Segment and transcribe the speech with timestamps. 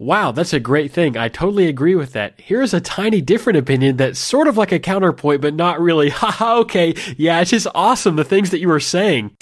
[0.00, 1.16] Wow, that's a great thing.
[1.16, 2.34] I totally agree with that.
[2.36, 6.08] Here's a tiny different opinion that's sort of like a counterpoint, but not really.
[6.10, 6.94] Haha, okay.
[7.16, 9.32] Yeah, it's just awesome the things that you were saying.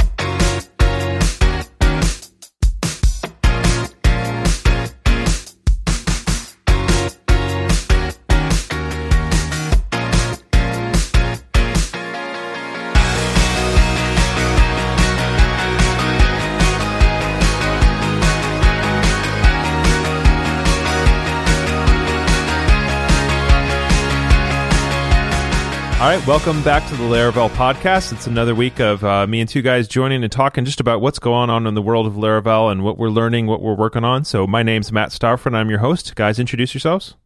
[26.16, 28.10] Right, welcome back to the Laravel podcast.
[28.10, 31.18] It's another week of uh, me and two guys joining and talking just about what's
[31.18, 34.24] going on in the world of Laravel and what we're learning, what we're working on.
[34.24, 36.14] So, my name's Matt Stauffer, and I'm your host.
[36.14, 37.16] Guys, introduce yourselves.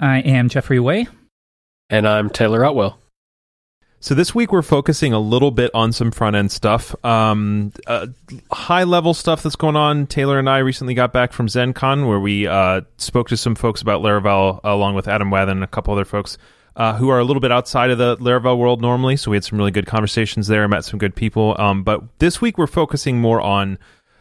[0.00, 1.08] I am Jeffrey Way.
[1.90, 2.98] And I'm Taylor Otwell.
[4.00, 8.06] So this week we're focusing a little bit on some front end stuff, um, uh,
[8.50, 10.06] high level stuff that's going on.
[10.06, 13.82] Taylor and I recently got back from ZendCon where we uh, spoke to some folks
[13.82, 16.38] about Laravel along with Adam Wathan and a couple other folks
[16.78, 19.16] uh, who are a little bit outside of the Laravel world normally.
[19.16, 21.56] So we had some really good conversations there, met some good people.
[21.58, 23.78] Um, but this week we're focusing more on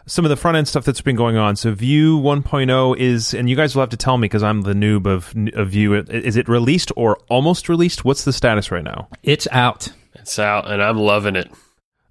[0.07, 1.55] some of the front end stuff that's been going on.
[1.55, 4.73] So Vue 1.0 is, and you guys will have to tell me because I'm the
[4.73, 5.93] noob of, of Vue.
[5.93, 8.03] Is it released or almost released?
[8.03, 9.07] What's the status right now?
[9.21, 9.89] It's out.
[10.15, 11.51] It's out, and I'm loving it.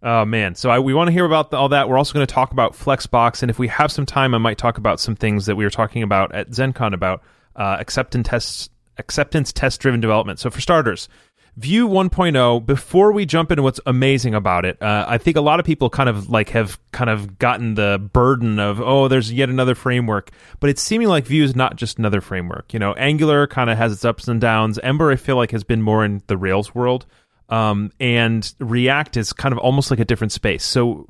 [0.02, 0.54] Oh man!
[0.54, 1.88] So I, we want to hear about the, all that.
[1.88, 4.58] We're also going to talk about Flexbox, and if we have some time, I might
[4.58, 7.22] talk about some things that we were talking about at ZendCon about
[7.56, 10.38] uh, acceptance tests acceptance test driven development.
[10.38, 11.08] So, for starters,
[11.56, 15.58] Vue 1.0, before we jump into what's amazing about it, uh, I think a lot
[15.58, 19.48] of people kind of like have kind of gotten the burden of, oh, there's yet
[19.48, 20.30] another framework.
[20.60, 22.74] But it's seeming like Vue is not just another framework.
[22.74, 24.78] You know, Angular kind of has its ups and downs.
[24.80, 27.06] Ember, I feel like, has been more in the Rails world.
[27.48, 30.62] Um, and React is kind of almost like a different space.
[30.62, 31.08] So,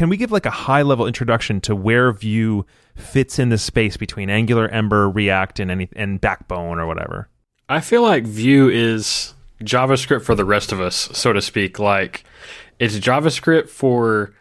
[0.00, 3.98] can we give like a high level introduction to where Vue fits in the space
[3.98, 7.28] between Angular, Ember, React, and any and Backbone or whatever.
[7.68, 11.78] I feel like Vue is JavaScript for the rest of us, so to speak.
[11.78, 12.24] Like
[12.78, 14.32] it's JavaScript for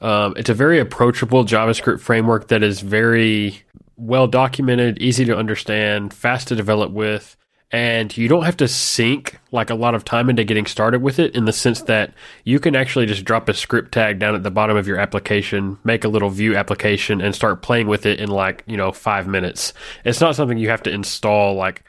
[0.00, 3.62] um, it's a very approachable JavaScript framework that is very
[3.96, 7.36] well documented, easy to understand, fast to develop with
[7.74, 11.18] and you don't have to sink like a lot of time into getting started with
[11.18, 12.14] it in the sense that
[12.44, 15.76] you can actually just drop a script tag down at the bottom of your application,
[15.82, 19.26] make a little Vue application and start playing with it in like, you know, 5
[19.26, 19.72] minutes.
[20.04, 21.82] It's not something you have to install like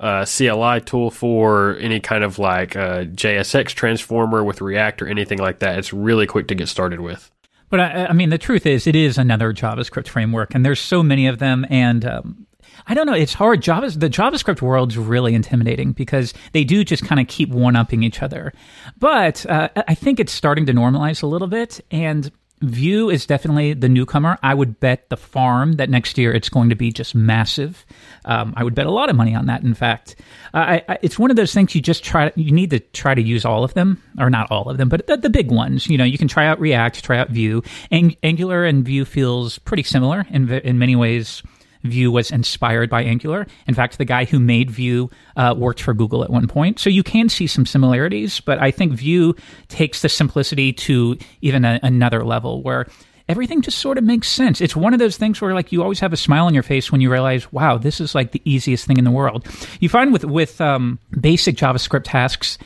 [0.00, 5.60] a CLI tool for any kind of like JSX transformer with React or anything like
[5.60, 5.78] that.
[5.78, 7.30] It's really quick to get started with.
[7.68, 11.04] But I, I mean, the truth is, it is another JavaScript framework, and there's so
[11.04, 11.64] many of them.
[11.70, 12.48] And um,
[12.90, 13.14] I don't know.
[13.14, 13.62] It's hard.
[13.62, 18.02] Java, the JavaScript world's really intimidating because they do just kind of keep one upping
[18.02, 18.52] each other.
[18.98, 21.80] But uh, I think it's starting to normalize a little bit.
[21.92, 24.38] And Vue is definitely the newcomer.
[24.42, 27.86] I would bet the farm that next year it's going to be just massive.
[28.24, 29.62] Um, I would bet a lot of money on that.
[29.62, 30.16] In fact,
[30.52, 32.32] uh, I, I, it's one of those things you just try.
[32.34, 35.06] You need to try to use all of them, or not all of them, but
[35.06, 35.86] the, the big ones.
[35.86, 37.62] You know, you can try out React, try out Vue.
[37.92, 41.44] Ang- Angular and Vue feels pretty similar in in many ways.
[41.82, 43.46] Vue was inspired by Angular.
[43.66, 46.78] In fact, the guy who made Vue uh, worked for Google at one point.
[46.78, 49.34] So you can see some similarities, but I think Vue
[49.68, 52.86] takes the simplicity to even a, another level where
[53.28, 54.60] everything just sort of makes sense.
[54.60, 56.90] It's one of those things where like you always have a smile on your face
[56.90, 59.46] when you realize, wow, this is like the easiest thing in the world.
[59.78, 62.58] You find with with um, basic JavaScript tasks,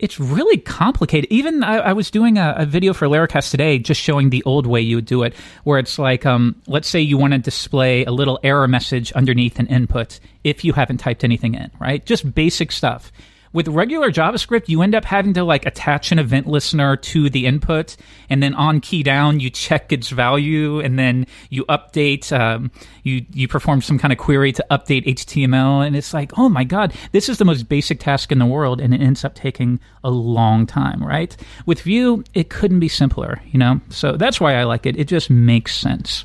[0.00, 1.30] it's really complicated.
[1.30, 4.66] Even I, I was doing a, a, video for Laracast today, just showing the old
[4.66, 5.34] way you would do it,
[5.64, 9.58] where it's like, um, let's say you want to display a little error message underneath
[9.58, 12.04] an input if you haven't typed anything in, right?
[12.06, 13.12] Just basic stuff.
[13.52, 17.46] With regular JavaScript, you end up having to like attach an event listener to the
[17.46, 17.96] input,
[18.28, 22.30] and then on key down, you check its value, and then you update.
[22.38, 22.70] Um,
[23.02, 26.62] you you perform some kind of query to update HTML, and it's like, oh my
[26.62, 29.80] god, this is the most basic task in the world, and it ends up taking
[30.04, 31.36] a long time, right?
[31.66, 33.80] With Vue, it couldn't be simpler, you know.
[33.88, 34.96] So that's why I like it.
[34.96, 36.24] It just makes sense.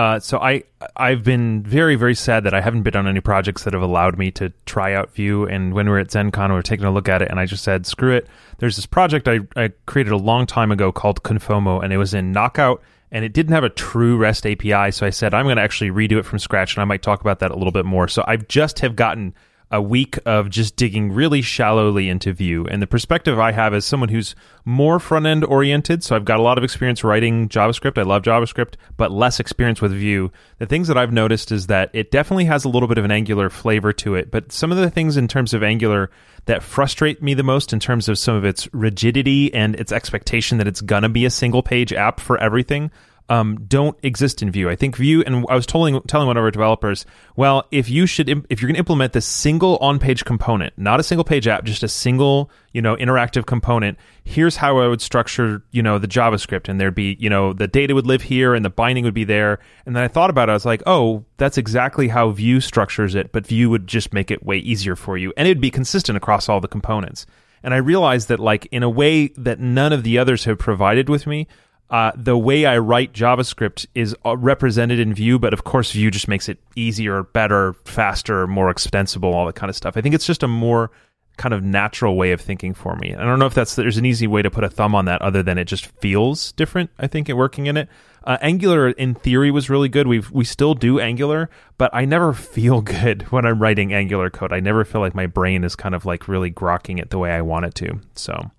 [0.00, 0.62] Uh, so I
[0.96, 4.16] I've been very very sad that I haven't been on any projects that have allowed
[4.16, 5.44] me to try out Vue.
[5.44, 7.44] And when we were at ZendCon, we were taking a look at it, and I
[7.44, 8.26] just said, "Screw it."
[8.56, 12.14] There's this project I, I created a long time ago called Confomo, and it was
[12.14, 12.82] in Knockout,
[13.12, 14.90] and it didn't have a true REST API.
[14.90, 17.20] So I said, I'm going to actually redo it from scratch, and I might talk
[17.20, 18.08] about that a little bit more.
[18.08, 19.34] So I've just have gotten
[19.70, 22.66] a week of just digging really shallowly into Vue.
[22.66, 24.34] And the perspective I have as someone who's
[24.64, 27.96] more front end oriented, so I've got a lot of experience writing JavaScript.
[27.96, 30.32] I love JavaScript, but less experience with Vue.
[30.58, 33.12] The things that I've noticed is that it definitely has a little bit of an
[33.12, 36.10] Angular flavor to it, but some of the things in terms of Angular
[36.46, 40.58] that frustrate me the most in terms of some of its rigidity and its expectation
[40.58, 42.90] that it's going to be a single page app for everything
[43.28, 44.68] um, don't exist in Vue.
[44.68, 47.06] I think Vue, and I was telling telling one of our developers,
[47.36, 51.02] well, if you should, if you're going to implement this single on-page component, not a
[51.02, 55.62] single page app, just a single, you know, interactive component, here's how I would structure,
[55.70, 58.64] you know, the JavaScript, and there'd be, you know, the data would live here and
[58.64, 59.60] the binding would be there.
[59.86, 63.14] And then I thought about it, I was like, oh, that's exactly how Vue structures
[63.14, 66.16] it, but Vue would just make it way easier for you, and it'd be consistent
[66.16, 67.26] across all the components.
[67.62, 71.10] And I realized that, like, in a way that none of the others have provided
[71.10, 71.46] with me,
[71.90, 76.10] uh, the way I write JavaScript is uh, represented in Vue, but of course, Vue
[76.10, 79.96] just makes it easier, better, faster, more extensible, all that kind of stuff.
[79.96, 80.90] I think it's just a more
[81.36, 83.14] kind of natural way of thinking for me.
[83.14, 85.20] I don't know if that's there's an easy way to put a thumb on that,
[85.22, 86.90] other than it just feels different.
[86.98, 87.88] I think it working in it.
[88.22, 90.06] Uh, Angular in theory was really good.
[90.06, 94.52] We we still do Angular, but I never feel good when I'm writing Angular code.
[94.52, 97.32] I never feel like my brain is kind of like really grokking it the way
[97.32, 98.00] I want it to.
[98.14, 98.50] So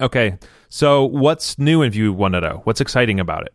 [0.00, 0.38] Okay.
[0.68, 2.62] So what's new in Vue 1.0?
[2.64, 3.54] What's exciting about it?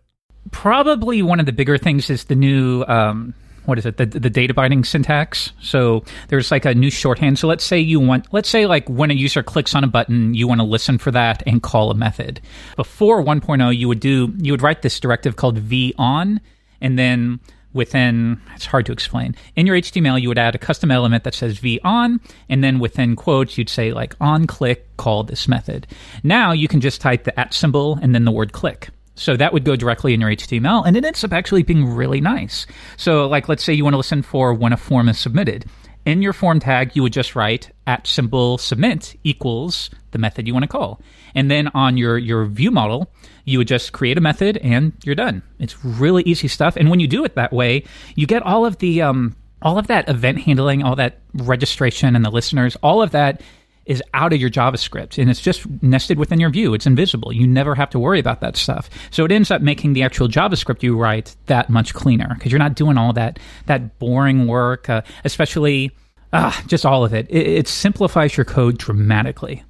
[0.51, 3.33] Probably one of the bigger things is the new um,
[3.65, 7.47] what is it the, the data binding syntax so there's like a new shorthand so
[7.47, 10.47] let's say you want let's say like when a user clicks on a button you
[10.47, 12.41] want to listen for that and call a method
[12.75, 16.41] before 1.0 you would do you would write this directive called v on
[16.81, 17.39] and then
[17.73, 19.35] within it's hard to explain.
[19.55, 22.79] In your html you would add a custom element that says v on and then
[22.79, 25.87] within quotes you'd say like on click call this method.
[26.23, 28.89] Now you can just type the at symbol and then the word click.
[29.15, 32.21] So that would go directly in your html and it ends up actually being really
[32.21, 32.65] nice.
[32.97, 35.65] So like let's say you want to listen for when a form is submitted.
[36.05, 40.53] In your form tag you would just write at symbol submit equals the method you
[40.53, 41.01] want to call.
[41.35, 43.11] And then on your your view model
[43.45, 45.41] you would just create a method and you're done.
[45.59, 46.75] It's really easy stuff.
[46.75, 47.83] And when you do it that way,
[48.15, 52.23] you get all of the um, all of that event handling, all that registration and
[52.23, 53.41] the listeners, all of that
[53.85, 56.73] is out of your JavaScript and it's just nested within your view.
[56.73, 57.33] It's invisible.
[57.33, 58.89] You never have to worry about that stuff.
[59.11, 62.59] So it ends up making the actual JavaScript you write that much cleaner because you're
[62.59, 65.91] not doing all that that boring work, uh, especially
[66.31, 67.27] uh, just all of it.
[67.29, 67.47] it.
[67.47, 69.63] It simplifies your code dramatically.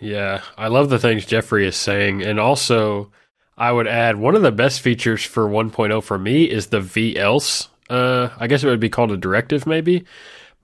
[0.00, 2.22] Yeah, I love the things Jeffrey is saying.
[2.22, 3.10] And also,
[3.56, 7.16] I would add one of the best features for 1.0 for me is the v
[7.16, 7.68] else.
[7.88, 10.04] Uh, I guess it would be called a directive, maybe.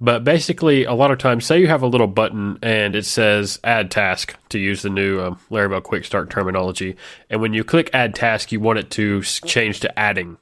[0.01, 3.61] But basically, a lot of times, say you have a little button and it says
[3.63, 6.97] add task to use the new um, Laravel Quick Start terminology.
[7.29, 10.39] And when you click add task, you want it to change to adding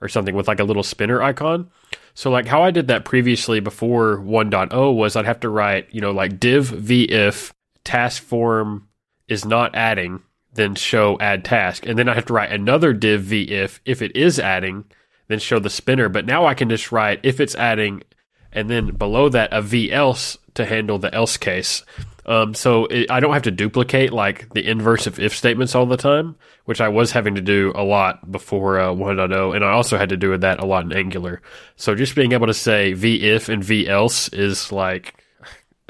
[0.00, 1.70] or something with like a little spinner icon.
[2.14, 6.00] So, like how I did that previously before 1.0 was I'd have to write, you
[6.00, 7.54] know, like div v if
[7.86, 8.88] task form
[9.28, 10.22] is not adding,
[10.52, 11.86] then show add task.
[11.86, 14.84] And then I have to write another div v if if it is adding,
[15.28, 16.08] then show the spinner.
[16.08, 18.02] But now I can just write if it's adding,
[18.52, 21.84] and then below that a v else to handle the else case.
[22.26, 25.86] Um, so it, I don't have to duplicate like the inverse of if statements all
[25.86, 26.34] the time,
[26.64, 30.08] which I was having to do a lot before uh, 1.0, and I also had
[30.08, 31.40] to do that a lot in Angular.
[31.76, 35.22] So just being able to say v if and v else is like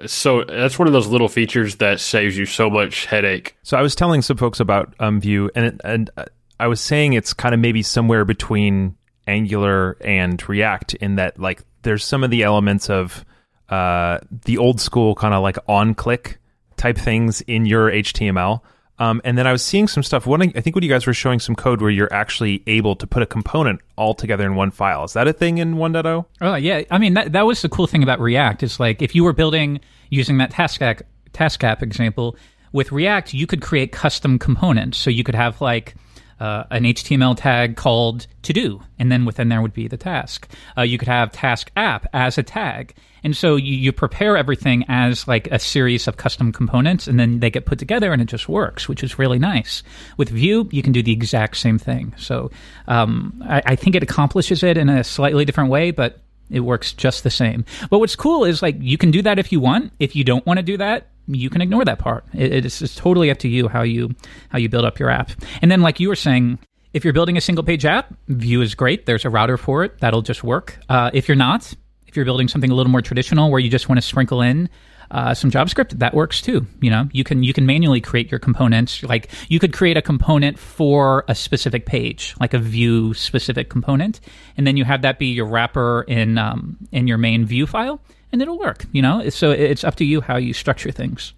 [0.05, 3.57] so that's one of those little features that saves you so much headache.
[3.63, 6.27] So I was telling some folks about um, Vue, and and uh,
[6.61, 8.97] I was saying it's kind of maybe somewhere between
[9.27, 13.25] Angular and React in that like there's some of the elements of
[13.71, 16.39] uh, the old school kind of like on click
[16.77, 18.61] type things in your HTML.
[18.99, 20.27] Um, and then I was seeing some stuff.
[20.27, 23.07] One, I think when you guys were showing some code where you're actually able to
[23.07, 25.05] put a component all together in one file.
[25.05, 26.25] Is that a thing in 1.0?
[26.41, 28.62] Oh yeah, I mean that that was the cool thing about React.
[28.62, 32.37] Is like if you were building using that task app, task app example
[32.73, 34.99] with React, you could create custom components.
[34.99, 35.95] So you could have like
[36.40, 40.49] uh, an HTML tag called to do, and then within there would be the task.
[40.76, 42.95] Uh, you could have task app as a tag.
[43.25, 47.40] And so you, you prepare everything as like a series of custom components, and then
[47.40, 49.83] they get put together and it just works, which is really nice.
[50.16, 52.14] With Vue, you can do the exact same thing.
[52.16, 52.50] So
[52.87, 56.93] um, I, I think it accomplishes it in a slightly different way, but it works
[56.93, 57.64] just the same.
[57.90, 59.93] But what's cool is like you can do that if you want.
[59.99, 62.25] If you don't want to do that, you can ignore that part.
[62.33, 64.14] It, it's, totally up to you how you
[64.49, 65.30] how you build up your app.
[65.62, 66.59] And then, like you were saying,
[66.92, 69.06] if you're building a single page app, Vue is great.
[69.06, 70.78] There's a router for it that'll just work.
[70.88, 71.75] Uh, if you're not,
[72.06, 74.68] if you're building something a little more traditional where you just want to sprinkle in
[75.11, 76.67] uh, some JavaScript, that works too.
[76.81, 79.03] You know, you can you can manually create your components.
[79.03, 84.21] Like you could create a component for a specific page, like a view specific component,
[84.57, 88.01] and then you have that be your wrapper in um, in your main view file
[88.33, 88.85] and it'll work.
[88.93, 91.33] You know, so it's up to you how you structure things.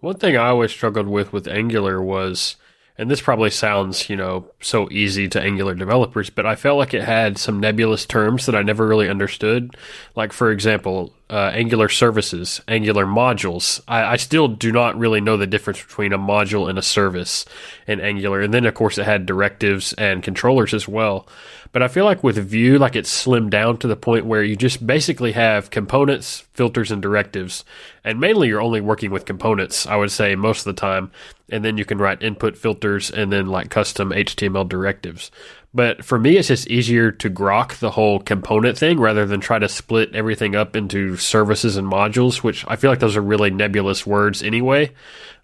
[0.00, 2.56] One thing I always struggled with with Angular was
[2.96, 6.94] and this probably sounds, you know, so easy to Angular developers, but I felt like
[6.94, 9.76] it had some nebulous terms that I never really understood.
[10.14, 13.80] Like, for example, uh, Angular services, Angular modules.
[13.88, 17.44] I, I, still do not really know the difference between a module and a service
[17.88, 18.42] in Angular.
[18.42, 21.26] And then, of course, it had directives and controllers as well.
[21.74, 24.54] But I feel like with Vue, like it's slimmed down to the point where you
[24.54, 27.64] just basically have components, filters, and directives.
[28.04, 31.10] And mainly you're only working with components, I would say, most of the time.
[31.50, 35.32] And then you can write input filters and then like custom HTML directives.
[35.74, 39.58] But for me, it's just easier to grok the whole component thing rather than try
[39.58, 43.50] to split everything up into services and modules, which I feel like those are really
[43.50, 44.92] nebulous words anyway.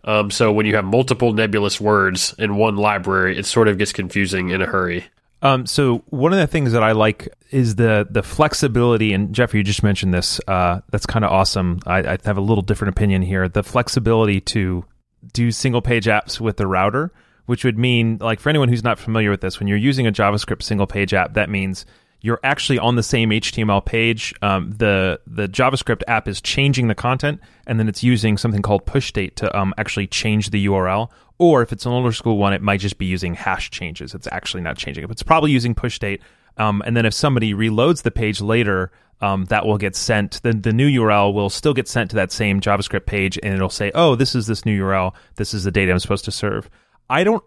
[0.05, 3.93] Um, so when you have multiple nebulous words in one library, it sort of gets
[3.93, 5.07] confusing in a hurry.
[5.43, 9.61] Um, so one of the things that I like is the the flexibility, and Jeffrey,
[9.61, 10.41] you just mentioned this.
[10.47, 11.81] Uh, that's kind of awesome.
[11.87, 13.49] I, I, have a little different opinion here.
[13.49, 14.85] The flexibility to
[15.33, 17.13] do single page apps with the router,
[17.47, 20.13] which would mean, like for anyone who's not familiar with this, when you're using a
[20.13, 21.87] JavaScript single page app, that means
[22.23, 24.35] you're actually on the same HTML page.
[24.43, 28.87] Um, the the JavaScript app is changing the content, and then it's using something called
[28.87, 31.11] push state to um, actually change the URL.
[31.39, 34.15] Or if it's an older school one, it might just be using hash changes.
[34.15, 36.21] It's actually not changing it, it's probably using push state.
[36.57, 40.43] Um, and then if somebody reloads the page later, um, that will get sent.
[40.43, 43.69] The, the new URL will still get sent to that same JavaScript page, and it'll
[43.69, 45.15] say, "Oh, this is this new URL.
[45.37, 46.69] This is the data I'm supposed to serve."
[47.09, 47.43] I don't.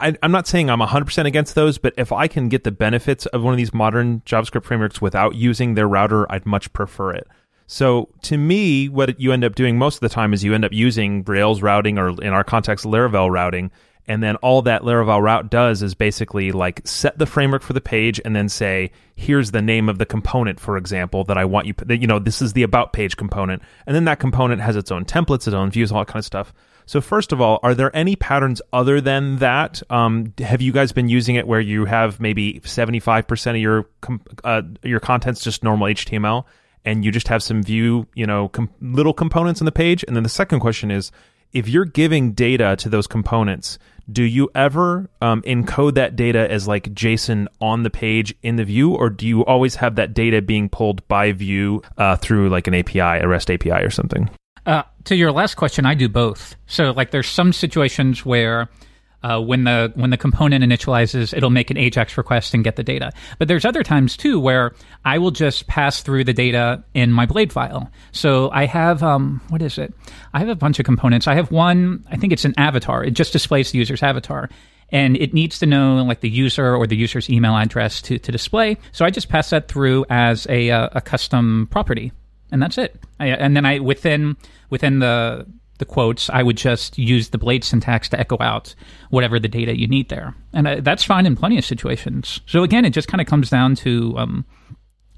[0.00, 3.26] I, am not saying I'm 100% against those, but if I can get the benefits
[3.26, 7.26] of one of these modern JavaScript frameworks without using their router, I'd much prefer it.
[7.66, 10.64] So to me, what you end up doing most of the time is you end
[10.64, 13.70] up using Rails routing or in our context, Laravel routing.
[14.08, 17.80] And then all that Laravel route does is basically like set the framework for the
[17.80, 21.66] page and then say, here's the name of the component, for example, that I want
[21.66, 23.62] you, you know, this is the about page component.
[23.84, 26.24] And then that component has its own templates, its own views, all that kind of
[26.24, 26.54] stuff.
[26.86, 29.82] So first of all, are there any patterns other than that?
[29.90, 33.88] Um, have you guys been using it where you have maybe 75% of your,
[34.44, 36.44] uh, your content's just normal HTML?
[36.86, 40.04] and you just have some Vue, you know, com- little components on the page.
[40.06, 41.10] And then the second question is,
[41.52, 43.78] if you're giving data to those components,
[44.10, 48.64] do you ever um, encode that data as like JSON on the page in the
[48.64, 52.68] view, or do you always have that data being pulled by Vue uh, through like
[52.68, 54.30] an API, a REST API, or something?
[54.66, 56.56] Uh, to your last question, I do both.
[56.66, 58.68] So, like, there's some situations where
[59.22, 62.82] uh, when the when the component initializes, it'll make an AJAX request and get the
[62.82, 63.12] data.
[63.38, 67.26] But there's other times too where I will just pass through the data in my
[67.26, 67.90] Blade file.
[68.12, 69.94] So I have um, what is it?
[70.34, 71.26] I have a bunch of components.
[71.26, 72.04] I have one.
[72.10, 73.04] I think it's an avatar.
[73.04, 74.48] It just displays the user's avatar.
[74.90, 78.30] And it needs to know like the user or the user's email address to, to
[78.30, 78.76] display.
[78.92, 82.12] So I just pass that through as a, a, a custom property,
[82.50, 83.02] and that's it.
[83.18, 84.36] I, and then I within
[84.70, 85.46] within the
[85.78, 88.74] the quotes, I would just use the blade syntax to echo out
[89.10, 90.34] whatever the data you need there.
[90.52, 92.40] And uh, that's fine in plenty of situations.
[92.46, 94.44] So again, it just kind of comes down to um,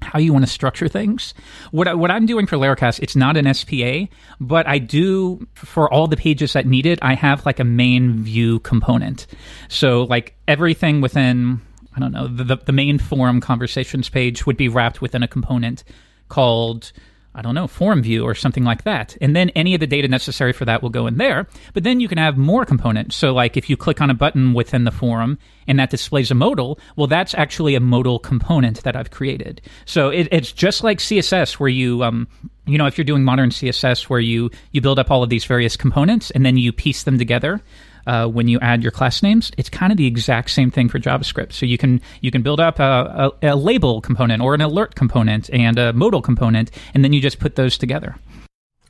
[0.01, 1.33] how you want to structure things.
[1.71, 5.91] What, I, what I'm doing for Laracast, it's not an SPA, but I do, for
[5.91, 9.27] all the pages that need it, I have like a main view component.
[9.67, 11.61] So like everything within,
[11.95, 15.83] I don't know, the, the main forum conversations page would be wrapped within a component
[16.27, 16.91] called
[17.35, 19.15] I don't know, form view or something like that.
[19.21, 21.47] And then any of the data necessary for that will go in there.
[21.73, 23.15] But then you can have more components.
[23.15, 26.35] So, like if you click on a button within the forum and that displays a
[26.35, 29.61] modal, well, that's actually a modal component that I've created.
[29.85, 32.27] So it, it's just like CSS, where you, um,
[32.65, 35.45] you know, if you're doing modern CSS, where you you build up all of these
[35.45, 37.61] various components and then you piece them together
[38.09, 39.51] uh, when you add your class names.
[39.57, 41.53] It's kind of the exact same thing for JavaScript.
[41.53, 44.95] So you can you can build up a, a, a label component or an alert
[44.95, 48.15] component and a modal component, and then you just put those together.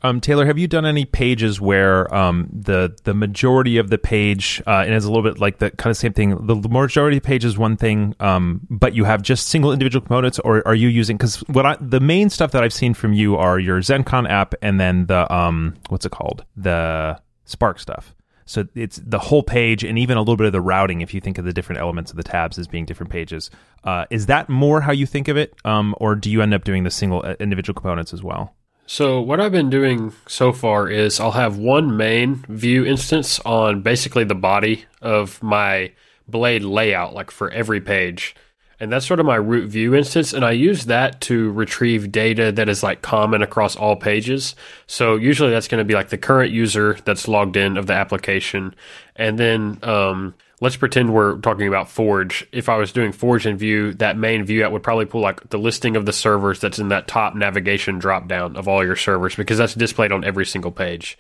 [0.02, 4.64] Um, Taylor, have you done any pages where um, the the majority of the page,
[4.66, 6.30] uh, and it's a little bit like the kind of same thing.
[6.48, 10.02] The majority of the page is one thing, um, but you have just single individual
[10.02, 11.18] components, or are you using?
[11.18, 14.56] Because what I, the main stuff that I've seen from you are your ZendCon app,
[14.62, 18.16] and then the um, what's it called, the Spark stuff.
[18.50, 21.22] So it's the whole page and even a little bit of the routing, if you
[21.22, 23.52] think of the different elements of the tabs as being different pages.
[23.84, 25.54] Uh, is that more how you think of it?
[25.66, 28.56] Um, or do you end up doing the single uh, individual components as well?
[28.88, 33.84] So what I've been doing so far is I'll have one main Vue instance on
[33.84, 35.92] basically the body of my
[36.28, 38.36] blade layout, like for every page.
[38.80, 40.32] And that's sort of my root Vue instance.
[40.32, 44.56] And I use that to retrieve data that is like common across all pages.
[44.88, 47.94] So usually that's going to be like the current user that's logged in of the
[47.94, 48.74] application.
[49.16, 52.48] And then, um, let's pretend we're talking about Forge.
[52.52, 55.50] If I was doing Forge in Vue, that main Vue app would probably pull like
[55.50, 58.96] the listing of the servers that's in that top navigation drop down of all your
[58.96, 61.18] servers because that's displayed on every single page.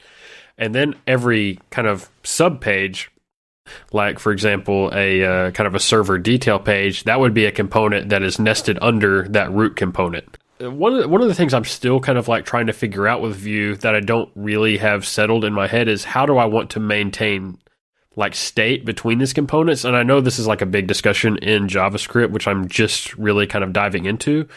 [0.57, 3.11] And then every kind of sub page
[3.91, 7.51] like for example a uh, kind of a server detail page that would be a
[7.51, 10.37] component that is nested under that root component.
[10.59, 13.07] One of the, one of the things I'm still kind of like trying to figure
[13.07, 16.37] out with Vue that I don't really have settled in my head is how do
[16.37, 17.57] I want to maintain
[18.17, 19.85] like state between these components?
[19.85, 23.47] And I know this is like a big discussion in JavaScript which I'm just really
[23.47, 24.47] kind of diving into.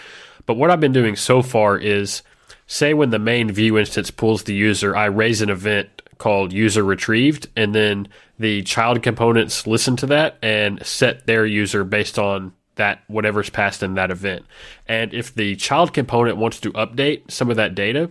[0.45, 2.23] But what I've been doing so far is
[2.67, 6.85] say when the main Vue instance pulls the user I raise an event called user
[6.85, 8.09] retrieved and then
[8.43, 13.83] the child components listen to that and set their user based on that whatever's passed
[13.83, 14.45] in that event.
[14.89, 18.11] And if the child component wants to update some of that data,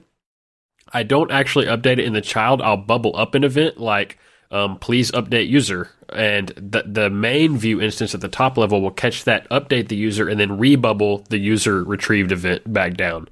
[0.94, 2.62] I don't actually update it in the child.
[2.62, 4.18] I'll bubble up an event like
[4.52, 8.92] um, please update user, and the the main Vue instance at the top level will
[8.92, 13.30] catch that, update the user, and then rebubble the user retrieved event back down.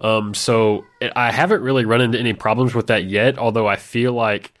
[0.00, 3.38] Um, so I haven't really run into any problems with that yet.
[3.38, 4.54] Although I feel like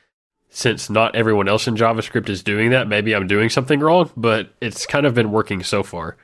[0.56, 4.54] since not everyone else in JavaScript is doing that, maybe I'm doing something wrong, but
[4.62, 6.16] it's kind of been working so far.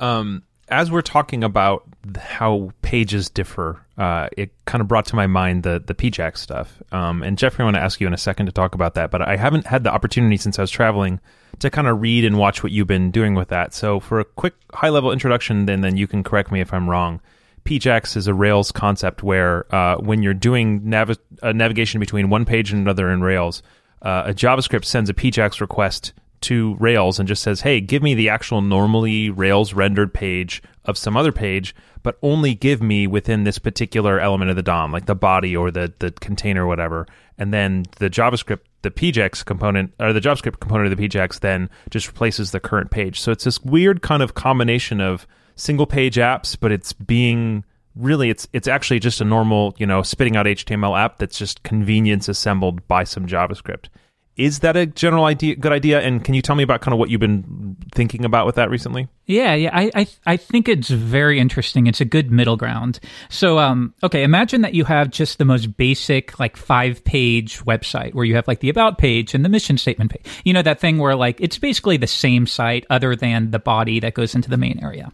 [0.00, 1.84] Um, as we're talking about
[2.18, 6.82] how pages differ, uh, it kind of brought to my mind the the PJAX stuff.
[6.90, 9.12] Um, and Jeffrey, I want to ask you in a second to talk about that,
[9.12, 11.20] but I haven't had the opportunity since I was traveling
[11.60, 13.72] to kind of read and watch what you've been doing with that.
[13.72, 16.90] So, for a quick high level introduction, then then you can correct me if I'm
[16.90, 17.20] wrong.
[17.66, 22.72] PJAX is a Rails concept where uh, when you're doing nav- navigation between one page
[22.72, 23.62] and another in Rails,
[24.02, 26.12] uh, a JavaScript sends a PJAX request
[26.42, 30.98] to Rails and just says, "Hey, give me the actual normally Rails rendered page of
[30.98, 35.06] some other page, but only give me within this particular element of the DOM, like
[35.06, 37.06] the body or the the container, or whatever."
[37.38, 41.68] And then the JavaScript, the PJAX component or the JavaScript component of the PJAX then
[41.90, 43.20] just replaces the current page.
[43.20, 47.64] So it's this weird kind of combination of single page apps, but it's being
[47.96, 51.62] really it's it's actually just a normal you know spitting out HTML app that's just
[51.62, 53.88] convenience assembled by some JavaScript.
[54.36, 56.00] Is that a general idea, good idea?
[56.02, 58.68] And can you tell me about kind of what you've been thinking about with that
[58.68, 59.08] recently?
[59.24, 61.86] Yeah, yeah, I, I, I think it's very interesting.
[61.86, 63.00] It's a good middle ground.
[63.30, 68.12] So, um, okay, imagine that you have just the most basic, like five page website
[68.12, 70.26] where you have like the about page and the mission statement page.
[70.44, 74.00] You know that thing where like it's basically the same site other than the body
[74.00, 75.12] that goes into the main area.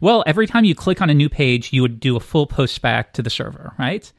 [0.00, 2.80] Well, every time you click on a new page, you would do a full post
[2.82, 4.10] back to the server, right?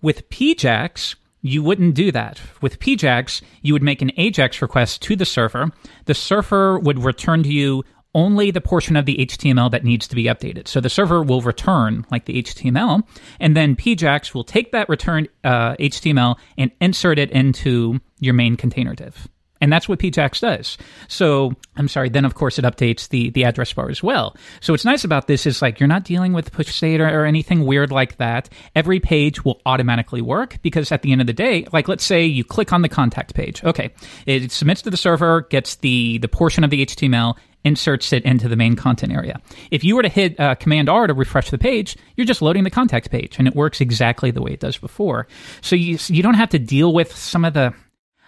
[0.00, 2.40] With PJAX, you wouldn't do that.
[2.60, 5.70] With PJAX, you would make an AJAX request to the server.
[6.06, 7.84] The server would return to you
[8.14, 10.68] only the portion of the HTML that needs to be updated.
[10.68, 13.02] So the server will return like the HTML,
[13.40, 18.56] and then PJAX will take that returned uh, HTML and insert it into your main
[18.56, 19.28] container div.
[19.62, 20.76] And that's what PJAX does.
[21.06, 24.36] So I'm sorry, then of course it updates the, the address bar as well.
[24.60, 27.24] So what's nice about this is like you're not dealing with push state or, or
[27.24, 28.48] anything weird like that.
[28.74, 32.26] Every page will automatically work because at the end of the day, like let's say
[32.26, 33.62] you click on the contact page.
[33.62, 33.92] Okay.
[34.26, 38.48] It submits to the server, gets the, the portion of the HTML, inserts it into
[38.48, 39.40] the main content area.
[39.70, 42.64] If you were to hit uh, Command R to refresh the page, you're just loading
[42.64, 45.28] the contact page, and it works exactly the way it does before.
[45.60, 47.72] So you you don't have to deal with some of the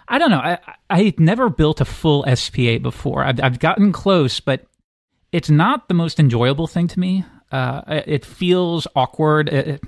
[0.08, 0.38] I don't know.
[0.38, 0.58] I
[0.90, 3.24] I never built a full SPA before.
[3.24, 4.66] I've I've gotten close, but
[5.32, 7.24] it's not the most enjoyable thing to me.
[7.50, 9.48] Uh, it feels awkward.
[9.48, 9.80] It,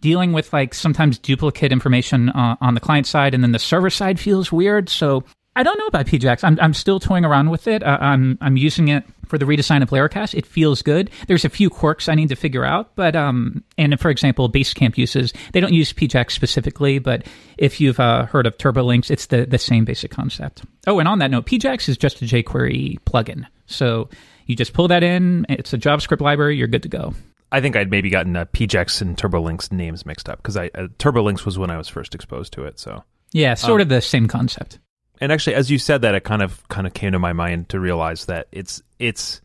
[0.00, 3.88] dealing with like sometimes duplicate information uh, on the client side and then the server
[3.88, 4.88] side feels weird.
[4.88, 5.24] So
[5.56, 6.44] I don't know about PJAX.
[6.44, 7.82] I'm I'm still toying around with it.
[7.82, 10.34] Uh, I'm I'm using it for the redesign of Laracast.
[10.34, 11.10] It feels good.
[11.26, 14.98] There's a few quirks I need to figure out, but um, and for example, Basecamp
[14.98, 19.46] uses they don't use PJAX specifically, but if you've uh, heard of TurboLinks, it's the
[19.46, 20.64] the same basic concept.
[20.86, 24.10] Oh, and on that note, PJAX is just a jQuery plugin, so
[24.44, 25.46] you just pull that in.
[25.48, 26.58] It's a JavaScript library.
[26.58, 27.14] You're good to go.
[27.50, 30.88] I think I'd maybe gotten uh, PJAX and TurboLinks names mixed up because I uh,
[30.98, 32.78] TurboLinks was when I was first exposed to it.
[32.78, 34.78] So yeah, sort um, of the same concept
[35.20, 37.68] and actually, as you said that, it kind of kind of came to my mind
[37.70, 39.40] to realize that it's it's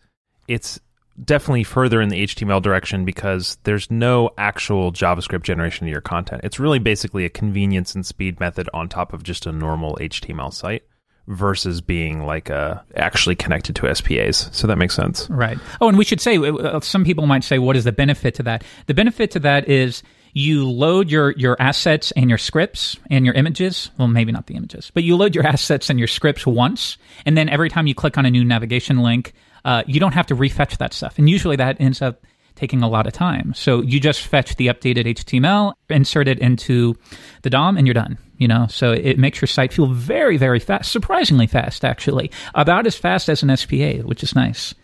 [0.48, 0.80] it's
[1.24, 6.42] definitely further in the HTML direction because there's no actual JavaScript generation of your content.
[6.44, 10.54] It's really basically a convenience and speed method on top of just a normal HTML
[10.54, 10.84] site
[11.28, 14.50] versus being like a actually connected to SPAs.
[14.56, 15.30] So that makes sense.
[15.30, 15.58] Right.
[15.82, 18.44] Oh, and we should say uh, some people might say what is the benefit to
[18.44, 18.64] that?
[18.86, 20.04] The benefit to that is
[20.38, 23.90] you load your your assets and your scripts and your images.
[23.98, 26.98] Well maybe not the images but you load your assets and your scripts once.
[27.26, 29.34] And then every time you click on a new navigation link
[29.66, 31.18] uh, you don't have to refetch that stuff.
[31.18, 32.24] And usually that ends up
[32.56, 33.54] taking a lot of time.
[33.54, 36.96] So you just fetch the updated html insert it into
[37.42, 38.68] the dom and you're done you know?
[38.70, 42.30] So it makes your site feel very very fast surprisingly fast actually.
[42.54, 44.76] About as fast as an spa which is nice.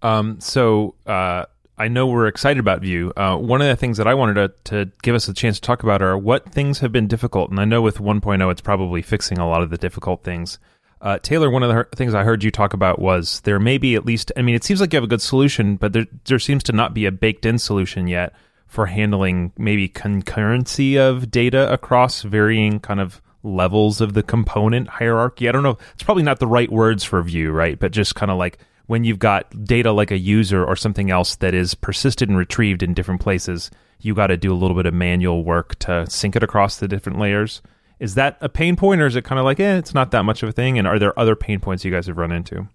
[0.00, 1.44] Um, so uh,
[1.78, 3.12] I know we're excited about Vue.
[3.16, 5.62] Uh, one of the things that I wanted to, to give us a chance to
[5.62, 7.50] talk about are what things have been difficult.
[7.50, 10.58] And I know with 1.0, it's probably fixing a lot of the difficult things.
[11.00, 13.96] Uh, Taylor, one of the things I heard you talk about was there may be
[13.96, 14.30] at least.
[14.36, 16.72] I mean, it seems like you have a good solution, but there there seems to
[16.72, 18.32] not be a baked in solution yet
[18.68, 25.48] for handling maybe concurrency of data across varying kind of levels of the component hierarchy.
[25.48, 25.76] I don't know.
[25.94, 27.76] It's probably not the right words for Vue, right?
[27.78, 31.36] But just kind of like when you've got data like a user or something else
[31.36, 34.86] that is persisted and retrieved in different places, you got to do a little bit
[34.86, 37.62] of manual work to sync it across the different layers.
[38.00, 40.24] Is that a pain point, or is it kind of like, eh, it's not that
[40.24, 40.76] much of a thing?
[40.78, 42.68] And are there other pain points you guys have run into?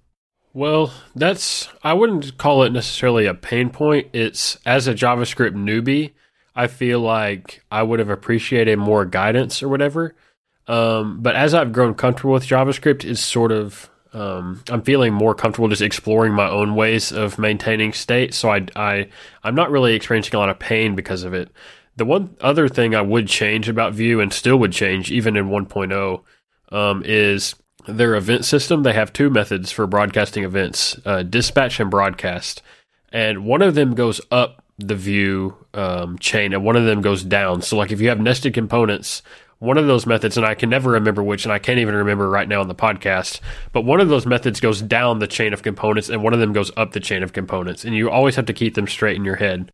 [0.53, 4.07] Well, that's I wouldn't call it necessarily a pain point.
[4.13, 6.13] It's as a JavaScript newbie,
[6.55, 10.15] I feel like I would have appreciated more guidance or whatever.
[10.67, 15.35] Um, but as I've grown comfortable with JavaScript, it's sort of um, I'm feeling more
[15.35, 18.33] comfortable just exploring my own ways of maintaining state.
[18.33, 19.09] So I, I
[19.43, 21.51] I'm not really experiencing a lot of pain because of it.
[21.95, 25.49] The one other thing I would change about Vue and still would change even in
[25.49, 26.21] 1.0
[26.71, 27.55] um, is
[27.87, 28.83] their event system.
[28.83, 32.61] They have two methods for broadcasting events: uh, dispatch and broadcast.
[33.11, 37.23] And one of them goes up the Vue um, chain, and one of them goes
[37.23, 37.61] down.
[37.61, 39.23] So, like if you have nested components,
[39.59, 42.29] one of those methods, and I can never remember which, and I can't even remember
[42.29, 43.39] right now on the podcast,
[43.71, 46.53] but one of those methods goes down the chain of components, and one of them
[46.53, 49.25] goes up the chain of components, and you always have to keep them straight in
[49.25, 49.71] your head.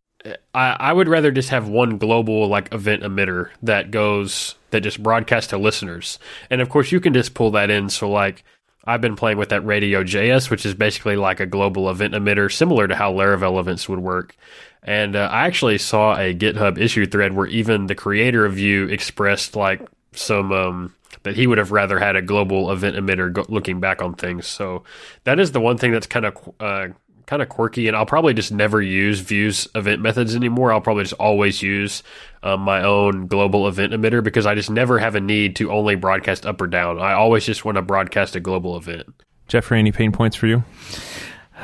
[0.54, 5.02] I, I would rather just have one global like event emitter that goes that just
[5.02, 6.18] broadcasts to listeners,
[6.50, 7.90] and of course you can just pull that in.
[7.90, 8.42] So like
[8.86, 12.52] I've been playing with that Radio JS, which is basically like a global event emitter,
[12.52, 14.36] similar to how Laravel events would work.
[14.84, 18.86] And uh, I actually saw a GitHub issue thread where even the creator of Vue
[18.86, 19.80] expressed like
[20.12, 24.02] some um, that he would have rather had a global event emitter go- looking back
[24.02, 24.46] on things.
[24.46, 24.84] So
[25.24, 26.88] that is the one thing that's kind of uh,
[27.26, 30.72] kind of quirky, and I'll probably just never use Vue's event methods anymore.
[30.72, 32.02] I'll probably just always use
[32.42, 35.94] um, my own global event emitter because I just never have a need to only
[35.94, 37.00] broadcast up or down.
[37.00, 39.06] I always just want to broadcast a global event.
[39.48, 40.64] Jeffrey, any pain points for you?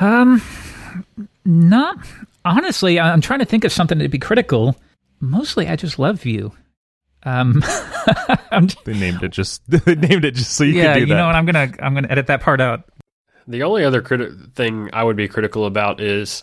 [0.00, 0.42] Um,
[1.44, 1.98] not
[2.44, 2.98] honestly.
[3.00, 4.76] I'm trying to think of something to be critical.
[5.20, 6.52] Mostly, I just love Vue.
[7.24, 7.62] Um,
[8.50, 11.06] I'm, They named it just they named it just so you yeah, could do you
[11.08, 11.16] that.
[11.16, 11.34] know what?
[11.34, 12.84] I'm gonna I'm gonna edit that part out.
[13.46, 16.42] The only other criti- thing I would be critical about is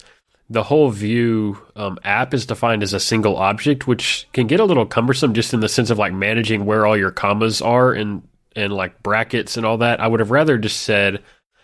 [0.50, 4.66] the whole Vue um, app is defined as a single object, which can get a
[4.66, 8.28] little cumbersome just in the sense of like managing where all your commas are and
[8.56, 10.00] and like brackets and all that.
[10.00, 11.24] I would have rather just said,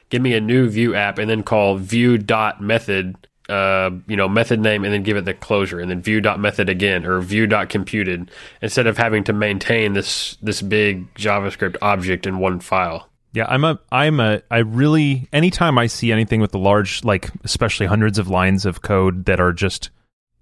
[0.09, 3.15] "Give me a new Vue app," and then call Vue dot method,
[3.49, 6.39] uh, you know, method name, and then give it the closure, and then Vue dot
[6.39, 11.75] method again or Vue dot computed, instead of having to maintain this this big JavaScript
[11.81, 13.09] object in one file.
[13.33, 17.31] Yeah, I'm a I'm a I really anytime I see anything with the large like
[17.43, 19.89] especially hundreds of lines of code that are just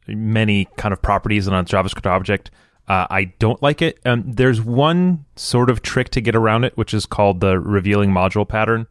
[0.08, 2.52] many kind of properties in a JavaScript object,
[2.88, 4.00] uh, I don't like it.
[4.06, 8.12] Um, there's one sort of trick to get around it, which is called the revealing
[8.12, 8.88] module pattern.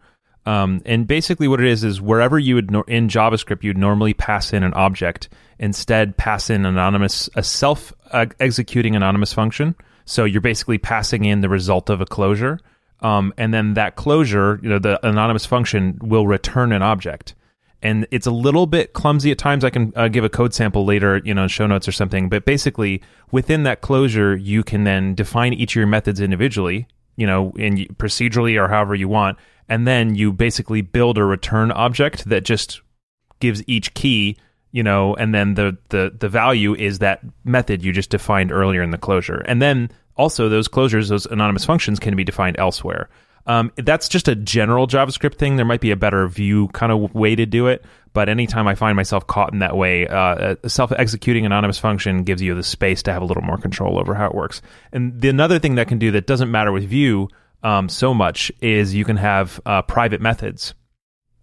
[0.46, 4.52] Um, and basically, what it is is wherever you would in JavaScript you'd normally pass
[4.52, 9.74] in an object, instead pass in anonymous a self uh, executing anonymous function.
[10.06, 12.58] So you're basically passing in the result of a closure,
[13.00, 17.34] um, and then that closure, you know, the anonymous function will return an object.
[17.82, 19.64] And it's a little bit clumsy at times.
[19.64, 22.28] I can uh, give a code sample later, you know, in show notes or something.
[22.28, 27.26] But basically, within that closure, you can then define each of your methods individually, you
[27.26, 29.38] know, in procedurally or however you want,
[29.70, 32.82] and then you basically build a return object that just
[33.38, 34.36] gives each key,
[34.72, 38.82] you know, and then the the the value is that method you just defined earlier
[38.82, 43.08] in the closure, and then also those closures, those anonymous functions, can be defined elsewhere.
[43.46, 45.56] Um, that's just a general JavaScript thing.
[45.56, 48.74] There might be a better Vue kind of way to do it, but anytime I
[48.74, 53.02] find myself caught in that way, uh, a self-executing anonymous function gives you the space
[53.04, 54.60] to have a little more control over how it works.
[54.92, 57.28] And the another thing that can do that doesn't matter with Vue
[57.62, 60.74] um, so much is you can have uh, private methods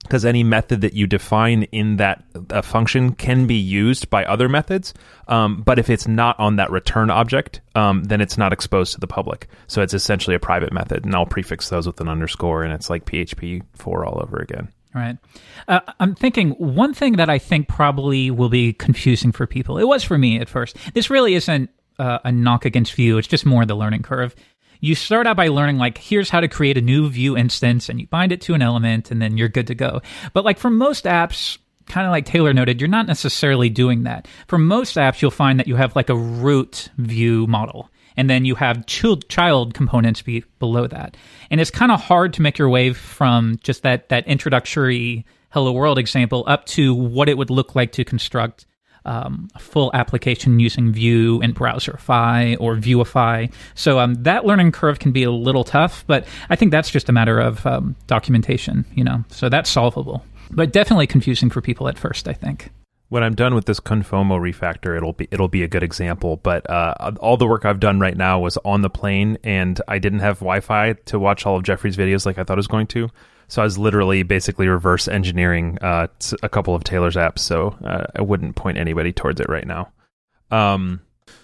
[0.04, 4.48] because any method that you define in that uh, function can be used by other
[4.48, 4.94] methods.
[5.28, 9.00] Um, but if it's not on that return object, um, then it's not exposed to
[9.00, 9.48] the public.
[9.68, 12.90] So it's essentially a private method, and I'll prefix those with an underscore, and it's
[12.90, 14.70] like PHP 4 all over again.
[14.96, 15.18] Right.
[15.68, 19.78] Uh, I'm thinking one thing that I think probably will be confusing for people.
[19.78, 20.78] It was for me at first.
[20.94, 23.18] This really isn't uh, a knock against Vue.
[23.18, 24.36] It's just more the learning curve.
[24.80, 28.00] You start out by learning like here's how to create a new Vue instance, and
[28.00, 30.02] you bind it to an element, and then you're good to go.
[30.34, 34.28] But like for most apps, kind of like Taylor noted, you're not necessarily doing that.
[34.48, 38.44] For most apps, you'll find that you have like a root view model and then
[38.44, 41.16] you have child, child components be below that.
[41.52, 45.72] And it's kind of hard to make your way from just that that introductory hello
[45.72, 48.66] world example up to what it would look like to construct
[49.08, 53.52] um, full application using Vue and Browserify or Vueify.
[53.76, 57.10] So um, that learning curve can be a little tough, but I think that's just
[57.10, 59.24] a matter of um, documentation, you know.
[59.30, 62.28] So that's solvable, but definitely confusing for people at first.
[62.28, 62.70] I think
[63.10, 66.38] when I'm done with this Confomo refactor, it'll be it'll be a good example.
[66.38, 70.00] But uh, all the work I've done right now was on the plane, and I
[70.00, 72.88] didn't have Wi-Fi to watch all of Jeffrey's videos like I thought I was going
[72.88, 73.10] to.
[73.48, 76.08] So I was literally basically reverse engineering uh,
[76.44, 77.40] a couple of Taylor's apps.
[77.40, 79.92] So uh, I wouldn't point anybody towards it right now.
[80.52, 81.02] Um,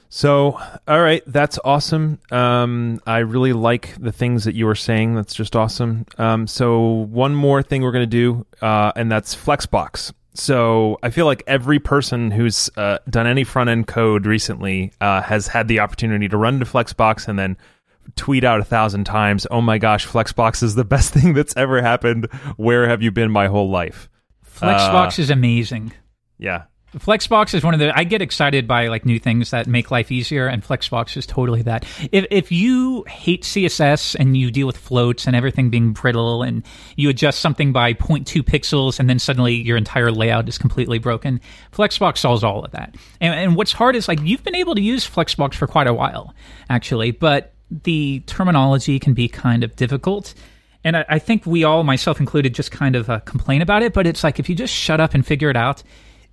[0.09, 2.19] so all right, that's awesome.
[2.29, 5.15] Um, I really like the things that you were saying.
[5.15, 6.05] That's just awesome.
[6.19, 10.13] Um, so one more thing we're gonna do, uh, and that's Flexbox.
[10.35, 15.21] So I feel like every person who's uh, done any front end code recently uh,
[15.21, 17.57] has had the opportunity to run into Flexbox and then
[18.15, 21.81] tweet out a thousand times, "Oh my gosh, Flexbox is the best thing that's ever
[21.81, 22.31] happened.
[22.57, 24.09] Where have you been my whole life?"
[24.45, 25.93] Flexbox uh, is amazing.
[26.37, 26.63] Yeah,
[26.99, 30.11] Flexbox is one of the I get excited by like new things that make life
[30.11, 31.85] easier, and Flexbox is totally that.
[32.11, 36.63] If if you hate CSS and you deal with floats and everything being brittle, and
[36.95, 41.41] you adjust something by 0.2 pixels, and then suddenly your entire layout is completely broken,
[41.71, 42.95] Flexbox solves all of that.
[43.19, 45.93] And, and what's hard is like you've been able to use Flexbox for quite a
[45.93, 46.35] while,
[46.69, 47.52] actually, but
[47.83, 50.33] the terminology can be kind of difficult.
[50.83, 53.93] And I, I think we all, myself included, just kind of uh, complain about it.
[53.93, 55.83] But it's like if you just shut up and figure it out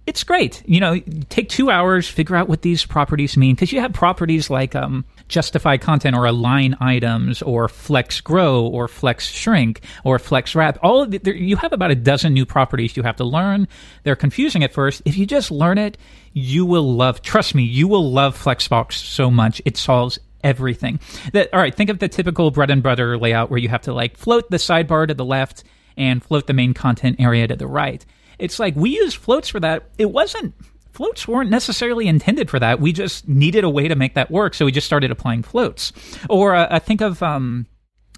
[0.06, 0.62] it's great.
[0.66, 0.98] You know,
[1.28, 5.04] take two hours, figure out what these properties mean, because you have properties like um,
[5.28, 10.78] justify content or align items or flex grow or flex shrink or flex wrap.
[10.82, 13.68] All of the, you have about a dozen new properties you have to learn.
[14.02, 15.02] They're confusing at first.
[15.04, 15.98] If you just learn it,
[16.32, 17.22] you will love.
[17.22, 19.60] Trust me, you will love Flexbox so much.
[19.64, 21.00] It solves everything.
[21.32, 21.74] That all right.
[21.74, 24.56] Think of the typical bread and butter layout where you have to like float the
[24.56, 25.64] sidebar to the left
[25.96, 28.04] and float the main content area to the right
[28.40, 29.90] it's like we used floats for that.
[29.98, 30.54] It wasn't
[30.92, 32.80] floats weren't necessarily intended for that.
[32.80, 35.92] We just needed a way to make that work, so we just started applying floats.
[36.28, 37.66] Or uh, I think of um,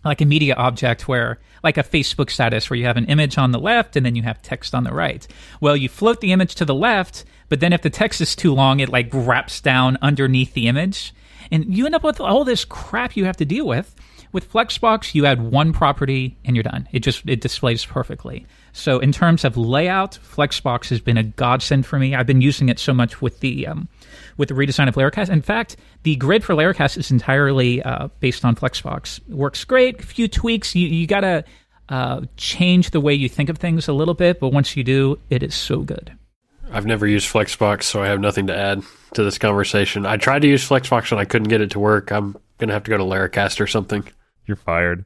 [0.05, 3.51] like a media object where like a Facebook status where you have an image on
[3.53, 5.27] the left and then you have text on the right.
[5.61, 8.55] Well, you float the image to the left, but then if the text is too
[8.55, 11.13] long, it like wraps down underneath the image.
[11.53, 13.95] And you end up with all this crap you have to deal with.
[14.33, 16.89] With Flexbox, you add one property and you're done.
[16.91, 18.47] It just it displays perfectly.
[18.73, 22.15] So in terms of layout, Flexbox has been a godsend for me.
[22.15, 23.89] I've been using it so much with the um,
[24.39, 25.29] with the redesign of Laracast.
[25.29, 29.21] In fact, the grid for Laracast is entirely uh, based on Flexbox.
[29.29, 30.01] Works great.
[30.01, 30.75] A few tweaks.
[30.75, 31.45] You you gotta
[31.91, 35.19] uh, change the way you think of things a little bit, but once you do,
[35.29, 36.17] it is so good.
[36.73, 38.83] I've never used Flexbox, so I have nothing to add
[39.15, 40.07] to this conversation.
[40.07, 42.11] I tried to use Flexbox and I couldn't get it to work.
[42.11, 44.05] I'm gonna have to go to Laracast or something.
[44.47, 45.05] You're fired.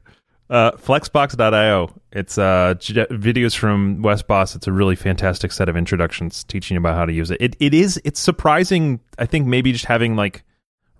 [0.49, 1.93] Uh, Flexbox.io.
[2.13, 4.55] It's uh, videos from Wes Bos.
[4.55, 7.37] It's a really fantastic set of introductions teaching you about how to use it.
[7.41, 7.99] It it is.
[8.05, 9.01] It's surprising.
[9.19, 10.43] I think maybe just having like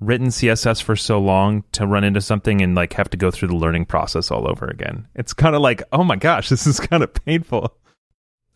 [0.01, 3.47] written CSS for so long to run into something and like have to go through
[3.47, 5.08] the learning process all over again.
[5.15, 7.73] It's kind of like, oh my gosh, this is kind of painful.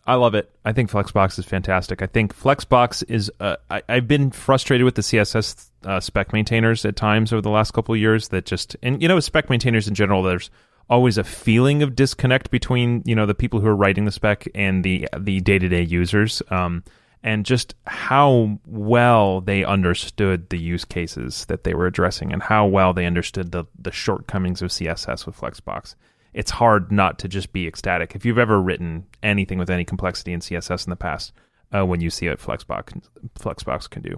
[0.04, 0.50] I love it.
[0.64, 2.02] I think Flexbox is fantastic.
[2.02, 3.30] I think Flexbox is.
[3.38, 7.50] Uh, I, have been frustrated with the CSS uh, spec maintainers at times over the
[7.50, 8.28] last couple of years.
[8.28, 10.22] That just and you know spec maintainers in general.
[10.22, 10.50] There's
[10.90, 14.48] always a feeling of disconnect between you know the people who are writing the spec
[14.56, 16.42] and the the day to day users.
[16.50, 16.82] Um,
[17.22, 22.66] and just how well they understood the use cases that they were addressing and how
[22.66, 25.94] well they understood the, the shortcomings of CSS with Flexbox
[26.34, 28.14] it's hard not to just be ecstatic.
[28.14, 31.32] If you've ever written anything with any complexity in CSS in the past,
[31.74, 33.02] uh, when you see what Flexbox
[33.38, 34.16] Flexbox can do.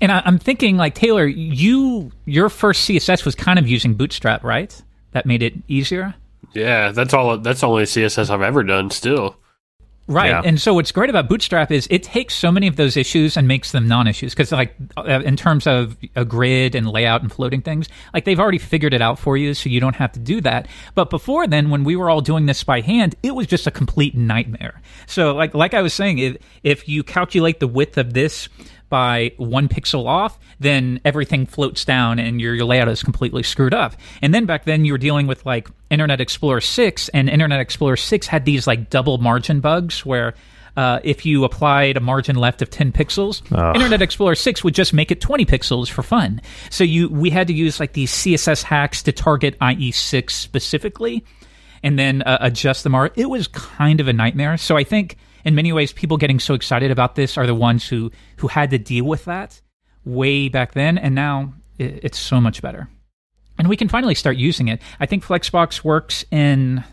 [0.00, 4.44] And I, am thinking, like Taylor, you your first CSS was kind of using Bootstrap,
[4.44, 4.80] right?
[5.12, 6.14] That made it easier.
[6.52, 7.38] Yeah, that's all.
[7.38, 8.90] That's the only CSS I've ever done.
[8.90, 9.36] Still,
[10.08, 10.30] Right.
[10.30, 10.42] Yeah.
[10.44, 13.48] And so what's great about Bootstrap is it takes so many of those issues and
[13.48, 17.60] makes them non-issues because like uh, in terms of a grid and layout and floating
[17.60, 20.40] things, like they've already figured it out for you so you don't have to do
[20.42, 20.68] that.
[20.94, 23.70] But before then when we were all doing this by hand, it was just a
[23.72, 24.80] complete nightmare.
[25.06, 28.48] So like like I was saying if if you calculate the width of this
[28.88, 33.74] by one pixel off, then everything floats down and your, your layout is completely screwed
[33.74, 33.94] up.
[34.22, 37.96] And then back then you were dealing with like Internet Explorer 6, and Internet Explorer
[37.96, 40.34] 6 had these like double margin bugs where
[40.76, 43.76] uh, if you applied a margin left of 10 pixels, Ugh.
[43.76, 46.40] Internet Explorer 6 would just make it 20 pixels for fun.
[46.70, 51.24] So you we had to use like these CSS hacks to target IE6 specifically
[51.82, 53.14] and then uh, adjust the margin.
[53.16, 54.56] It was kind of a nightmare.
[54.58, 55.16] So I think
[55.46, 58.70] in many ways, people getting so excited about this are the ones who who had
[58.70, 59.60] to deal with that
[60.04, 62.88] way back then, and now it, it's so much better.
[63.58, 64.82] And we can finally start using it.
[65.00, 66.84] I think Flexbox works in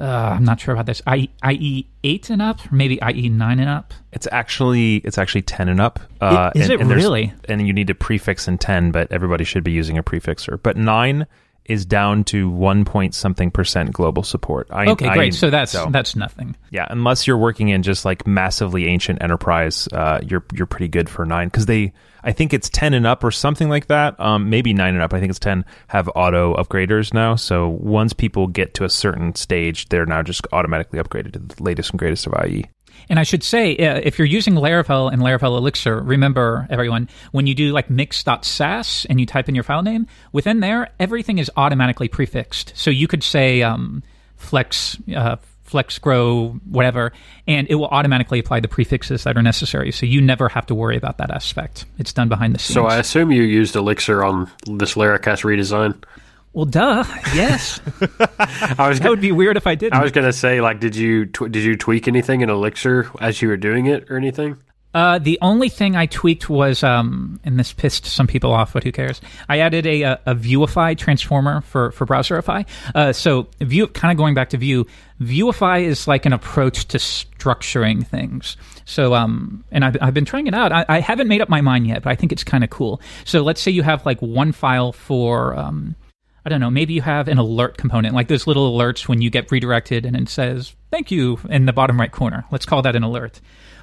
[0.00, 1.02] uh, I'm not sure about this.
[1.06, 3.92] I, IE eight and up, or maybe IE nine and up.
[4.10, 6.00] It's actually it's actually ten and up.
[6.20, 7.32] Uh, Is and, it and really?
[7.44, 10.60] And you need a prefix in ten, but everybody should be using a prefixer.
[10.62, 11.26] But nine
[11.64, 14.66] is down to one point something percent global support.
[14.70, 15.34] I, Okay, I- great.
[15.34, 16.56] So that's that's nothing.
[16.70, 21.08] yeah, unless you're working in just like massively ancient enterprise, uh, you're you're pretty good
[21.08, 21.92] for nine because they.
[22.24, 24.18] I think it's ten and up or something like that.
[24.20, 25.12] Um, maybe nine and up.
[25.12, 25.64] I think it's ten.
[25.88, 27.34] Have auto upgraders now.
[27.34, 31.62] So once people get to a certain stage, they're now just automatically upgraded to the
[31.62, 32.34] latest and greatest of.
[32.46, 32.66] IE.
[33.08, 37.46] And I should say, uh, if you're using Laravel and Laravel Elixir, remember everyone, when
[37.46, 41.50] you do like mix.sass and you type in your file name, within there, everything is
[41.56, 42.72] automatically prefixed.
[42.76, 44.02] So you could say um,
[44.36, 47.12] flex, uh, flex grow, whatever,
[47.48, 49.90] and it will automatically apply the prefixes that are necessary.
[49.90, 51.86] So you never have to worry about that aspect.
[51.98, 52.74] It's done behind the scenes.
[52.74, 56.02] So I assume you used Elixir on this Laracast redesign.
[56.52, 57.04] Well, duh.
[57.34, 57.80] Yes.
[58.78, 59.94] I was that would be weird if I didn't.
[59.94, 63.40] I was gonna say like, did you tw- did you tweak anything in Elixir as
[63.40, 64.58] you were doing it or anything?
[64.94, 68.84] Uh, the only thing I tweaked was, um, and this pissed some people off, but
[68.84, 69.20] who cares?
[69.48, 72.66] I added a, a, a Vueify transformer for, for Browserify.
[72.94, 74.84] Uh, so, Vue, kind of going back to Vue,
[75.20, 78.58] Vueify is like an approach to structuring things.
[78.84, 80.72] So, um, and I've, I've been trying it out.
[80.72, 83.00] I, I haven't made up my mind yet, but I think it's kind of cool.
[83.24, 85.96] So, let's say you have like one file for, um,
[86.44, 89.30] I don't know, maybe you have an alert component, like those little alerts when you
[89.30, 92.44] get redirected and it says, thank you in the bottom right corner.
[92.50, 93.40] Let's call that an alert.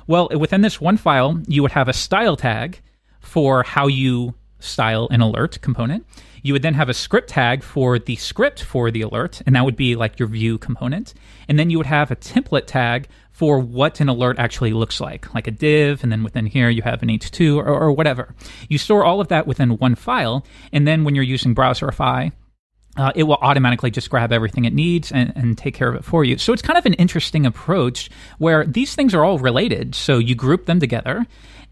[0.07, 2.81] Well, within this one file, you would have a style tag
[3.21, 6.05] for how you style an alert component.
[6.41, 9.65] You would then have a script tag for the script for the alert, and that
[9.65, 11.13] would be like your Vue component.
[11.47, 15.33] And then you would have a template tag for what an alert actually looks like,
[15.33, 18.35] like a div, and then within here you have an H2 or, or whatever.
[18.67, 22.31] You store all of that within one file, and then when you're using Browserify,
[22.99, 26.03] uh, it will automatically just grab everything it needs and, and take care of it
[26.03, 26.37] for you.
[26.37, 28.09] So it's kind of an interesting approach
[28.39, 29.95] where these things are all related.
[29.95, 31.25] So you group them together,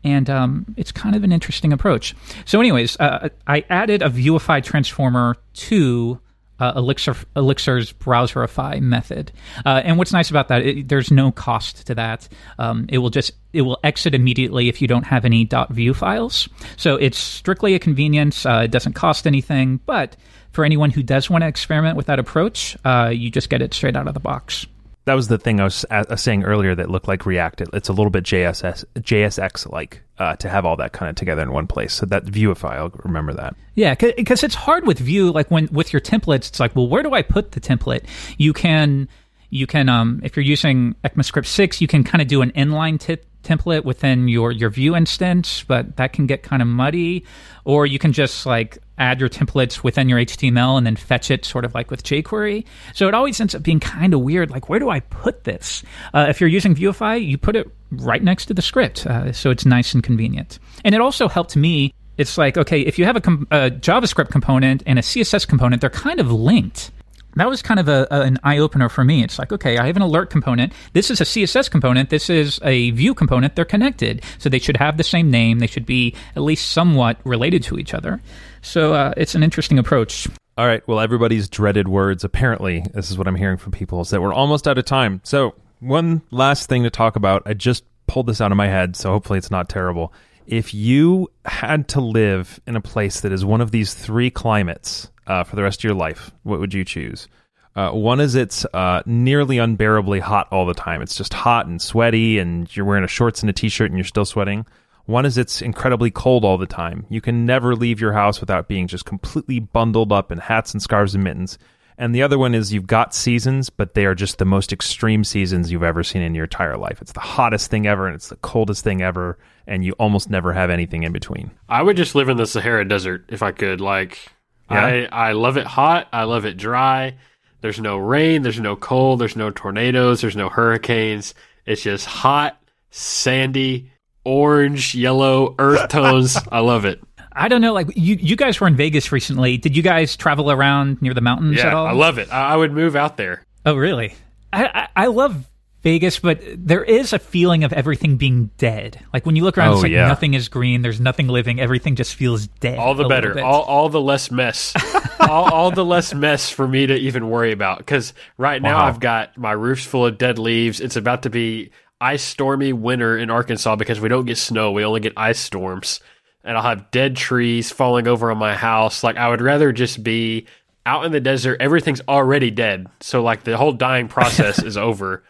[0.05, 2.15] and um, it's kind of an interesting approach.
[2.45, 6.21] So, anyways, uh, I added a Vueify transformer to
[6.59, 9.33] uh, Elixir, Elixir's Browserify method.
[9.65, 12.29] Uh, and what's nice about that, it, there's no cost to that.
[12.57, 16.47] Um, it will just it will exit immediately if you don't have any .vue files.
[16.77, 18.45] So it's strictly a convenience.
[18.45, 20.15] Uh, it doesn't cost anything, but
[20.57, 23.75] for anyone who does want to experiment with that approach, uh, you just get it
[23.75, 24.65] straight out of the box.
[25.05, 27.61] That was the thing I was uh, saying earlier that looked like React.
[27.61, 31.15] It- It's a little bit JSS, JSX like uh, to have all that kind of
[31.15, 31.93] together in one place.
[31.93, 33.55] So that Vueify, I'll remember that.
[33.75, 35.31] Yeah, because it's hard with Vue.
[35.31, 38.03] Like when with your templates, it's like, well, where do I put the template?
[38.39, 39.07] You can,
[39.51, 42.99] you can, um, if you're using ECMAScript six, you can kind of do an inline
[42.99, 47.25] t- template within your your Vue instance, but that can get kind of muddy.
[47.65, 51.45] Or you can just like add your templates within your HTML and then fetch it,
[51.45, 52.65] sort of like with jQuery.
[52.93, 54.49] So it always ends up being kind of weird.
[54.49, 55.83] Like, where do I put this?
[56.13, 59.49] Uh, if you're using Vueify, you put it right next to the script, uh, so
[59.49, 60.59] it's nice and convenient.
[60.83, 64.29] And it also helped me it's like okay if you have a, com- a javascript
[64.31, 66.91] component and a css component they're kind of linked
[67.35, 69.23] that was kind of a, a- an eye opener for me.
[69.23, 70.73] It's like, okay, I have an alert component.
[70.93, 72.09] This is a CSS component.
[72.09, 73.55] This is a Vue component.
[73.55, 75.59] They're connected, so they should have the same name.
[75.59, 78.21] They should be at least somewhat related to each other.
[78.61, 80.27] So uh, it's an interesting approach.
[80.57, 80.85] All right.
[80.87, 84.33] Well, everybody's dreaded words, apparently, this is what I'm hearing from people, is that we're
[84.33, 85.21] almost out of time.
[85.23, 87.43] So, one last thing to talk about.
[87.45, 90.11] I just pulled this out of my head, so hopefully it's not terrible.
[90.47, 95.11] If you had to live in a place that is one of these three climates
[95.27, 97.27] uh, for the rest of your life, what would you choose?
[97.75, 101.01] Uh, one is it's uh, nearly unbearably hot all the time.
[101.01, 104.05] It's just hot and sweaty, and you're wearing a shorts and a t-shirt, and you're
[104.05, 104.65] still sweating.
[105.05, 107.05] One is it's incredibly cold all the time.
[107.09, 110.81] You can never leave your house without being just completely bundled up in hats and
[110.81, 111.57] scarves and mittens.
[111.99, 115.23] And the other one is you've got seasons, but they are just the most extreme
[115.23, 117.01] seasons you've ever seen in your entire life.
[117.01, 120.53] It's the hottest thing ever, and it's the coldest thing ever, and you almost never
[120.53, 121.51] have anything in between.
[121.69, 123.81] I would just live in the Sahara Desert if I could.
[123.81, 124.31] Like,
[124.69, 124.85] Yeah?
[125.11, 126.07] I I love it hot.
[126.11, 127.15] I love it dry.
[127.61, 128.41] There's no rain.
[128.43, 129.19] There's no cold.
[129.19, 130.21] There's no tornadoes.
[130.21, 131.33] There's no hurricanes.
[131.65, 133.91] It's just hot, sandy,
[134.23, 136.37] orange, yellow, earth tones.
[136.51, 137.01] I love it.
[137.39, 139.57] I don't know, like you, you guys were in Vegas recently.
[139.57, 141.85] Did you guys travel around near the mountains Yeah, at all?
[141.85, 142.33] I love it.
[142.33, 143.43] I, I would move out there.
[143.63, 144.15] Oh, really?
[144.51, 145.45] I, I, I love
[145.83, 148.99] Vegas, but there is a feeling of everything being dead.
[149.13, 150.07] Like when you look around, Oh, it's like yeah.
[150.07, 150.81] nothing is green.
[150.81, 151.59] There's nothing living.
[151.59, 152.77] Everything just feels dead.
[152.79, 153.39] All the better.
[153.41, 154.73] All, all the less mess.
[155.19, 157.77] all, all the less mess for me to even worry about.
[157.77, 158.85] Because right now Wow.
[158.87, 160.81] I've got my roof's full of dead leaves.
[160.81, 161.71] It's about to be
[162.01, 164.71] ice stormy winter in Arkansas because we don't get snow.
[164.71, 165.99] We only get ice storms.
[166.43, 169.03] And I'll have dead trees falling over on my house.
[169.03, 170.47] Like I would rather just be
[170.85, 172.87] out in the desert, everything's already dead.
[173.01, 175.23] So like the whole dying process is over,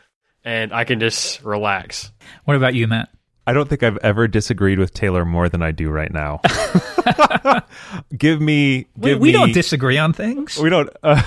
[0.48, 2.10] and I can just relax.
[2.46, 3.10] What about you, Matt?
[3.46, 6.42] I don't think I've ever disagreed with Taylor more than I do right now.
[8.18, 9.32] give me, We, give we me.
[9.34, 10.58] don't disagree on things.
[10.58, 10.90] We don't.
[11.04, 11.22] Uh,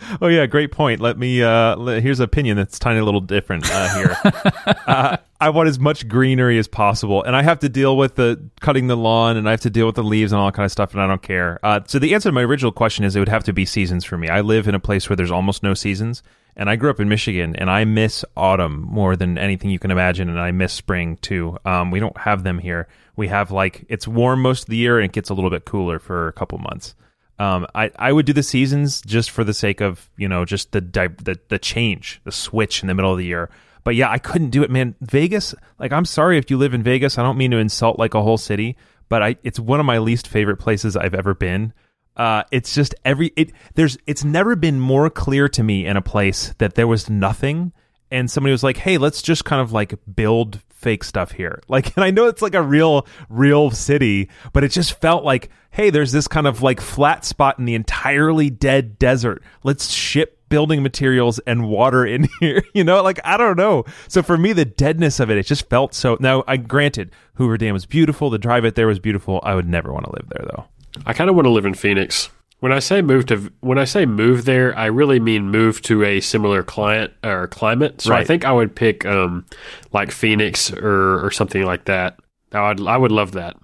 [0.20, 1.00] oh yeah, great point.
[1.00, 1.42] Let me.
[1.42, 4.16] Uh, le- here's an opinion that's tiny little different uh, here.
[4.86, 8.50] uh, I want as much greenery as possible, and I have to deal with the
[8.60, 10.64] cutting the lawn, and I have to deal with the leaves and all that kind
[10.64, 11.58] of stuff, and I don't care.
[11.62, 14.04] Uh, so the answer to my original question is it would have to be seasons
[14.04, 14.28] for me.
[14.28, 16.22] I live in a place where there's almost no seasons,
[16.56, 19.90] and I grew up in Michigan, and I miss autumn more than anything you can
[19.90, 21.58] imagine, and I miss spring too.
[21.64, 22.88] Um, we don't have them here.
[23.16, 25.64] We have like it's warm most of the year, and it gets a little bit
[25.64, 26.94] cooler for a couple months.
[27.38, 30.72] Um, I, I would do the seasons just for the sake of you know just
[30.72, 33.50] the, di- the the change, the switch in the middle of the year.
[33.82, 34.94] But yeah, I couldn't do it, man.
[35.00, 37.18] Vegas, like I'm sorry if you live in Vegas.
[37.18, 38.76] I don't mean to insult like a whole city,
[39.08, 41.72] but I it's one of my least favorite places I've ever been.
[42.16, 46.02] Uh, it's just every it there's it's never been more clear to me in a
[46.02, 47.72] place that there was nothing
[48.14, 51.96] and somebody was like, "Hey, let's just kind of like build fake stuff here." Like,
[51.96, 55.90] and I know it's like a real, real city, but it just felt like, "Hey,
[55.90, 59.42] there's this kind of like flat spot in the entirely dead desert.
[59.64, 63.84] Let's ship building materials and water in here." You know, like I don't know.
[64.08, 66.16] So for me, the deadness of it, it just felt so.
[66.20, 68.30] Now, I granted, Hoover Dam was beautiful.
[68.30, 69.40] The drive it there was beautiful.
[69.42, 70.66] I would never want to live there though.
[71.06, 72.28] I kind of want to live in Phoenix.
[72.60, 76.02] When I say move to when I say move there, I really mean move to
[76.02, 78.00] a similar client or climate.
[78.00, 79.44] So I think I would pick um
[79.92, 82.18] like Phoenix or or something like that.
[82.52, 83.56] I would I would love that.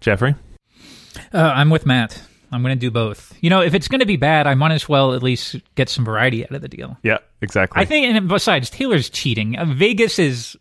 [0.00, 0.34] Jeffrey,
[1.32, 2.22] Uh, I'm with Matt.
[2.52, 3.36] I'm going to do both.
[3.40, 5.88] You know, if it's going to be bad, I might as well at least get
[5.88, 6.96] some variety out of the deal.
[7.02, 7.82] yeah, exactly.
[7.82, 9.56] I think, and besides, Taylor's cheating.
[9.56, 10.56] Uh, Vegas is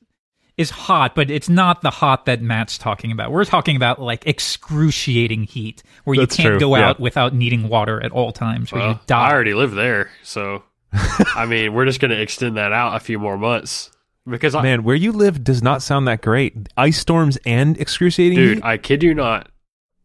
[0.57, 3.31] is hot, but it's not the hot that Matt's talking about.
[3.31, 6.89] We're talking about like excruciating heat, where you can't true, go yeah.
[6.89, 9.29] out without needing water at all times, where you Well, die.
[9.29, 13.19] I already live there, so I mean we're just gonna extend that out a few
[13.19, 13.91] more months
[14.27, 16.55] because I, Man, where you live does not sound that great.
[16.77, 18.63] Ice storms and excruciating dude, heat?
[18.63, 19.49] I kid you not.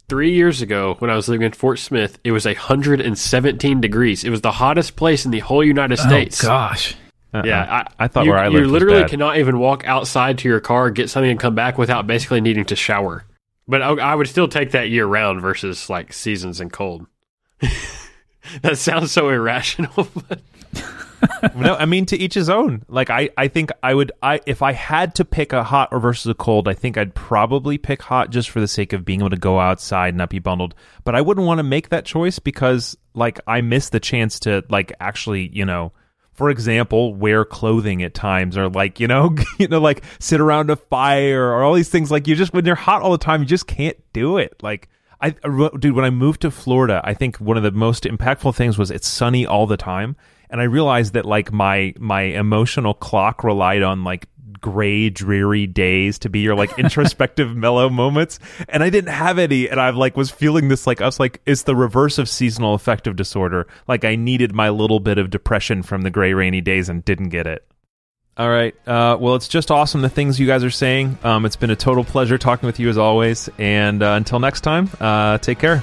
[0.09, 3.81] Three years ago, when I was living in Fort Smith, it was hundred and seventeen
[3.81, 4.25] degrees.
[4.25, 6.43] It was the hottest place in the whole United oh, States.
[6.43, 6.97] Oh gosh.
[7.33, 7.43] Uh-uh.
[7.45, 10.39] Yeah, I, I thought you, where I you lived was literally cannot even walk outside
[10.39, 13.25] to your car, get something, and come back without basically needing to shower.
[13.69, 17.07] But I, I would still take that year round versus like seasons and cold.
[18.63, 20.09] that sounds so irrational.
[20.29, 20.41] But
[21.57, 22.83] no, I mean to each his own.
[22.89, 26.01] Like I, I think I would I if I had to pick a hot or
[26.01, 29.21] versus a cold, I think I'd probably pick hot just for the sake of being
[29.21, 30.75] able to go outside and not be bundled.
[31.05, 34.65] But I wouldn't want to make that choice because like I miss the chance to
[34.69, 35.93] like actually, you know,
[36.41, 40.71] for example, wear clothing at times or like, you know, you know, like sit around
[40.71, 43.43] a fire or all these things like you just when you're hot all the time,
[43.43, 44.55] you just can't do it.
[44.63, 44.89] Like
[45.21, 45.35] I
[45.79, 48.91] dude, when I moved to Florida, I think one of the most impactful things was
[48.91, 50.17] it's sunny all the time,
[50.51, 54.27] and I realized that like my my emotional clock relied on like
[54.61, 58.39] gray, dreary days to be your like introspective, mellow moments,
[58.69, 61.41] and I didn't have any, and I like was feeling this like I was like
[61.47, 63.67] it's the reverse of seasonal affective disorder.
[63.89, 67.31] Like I needed my little bit of depression from the gray, rainy days and didn't
[67.31, 67.67] get it.
[68.37, 68.75] All right.
[68.89, 71.19] Uh, well, it's just awesome the things you guys are saying.
[71.23, 73.51] Um, it's been a total pleasure talking with you as always.
[73.59, 75.83] And uh, until next time, uh, take care.